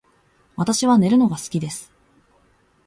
[0.55, 1.91] 私は寝るのが好きです